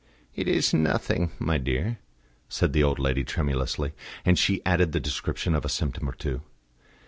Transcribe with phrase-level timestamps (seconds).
[0.33, 1.99] "It is nothing, my dear,"
[2.49, 3.93] said the old lady tremulously;
[4.25, 6.41] and she added the description of a symptom or two.